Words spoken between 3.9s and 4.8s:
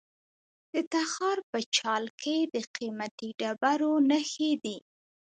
نښې دي.